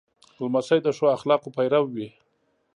لمسی 0.39 0.77
د 0.83 0.87
ښو 0.97 1.05
اخلاقو 1.17 1.53
پیرو 1.57 1.81
وي. 1.93 2.07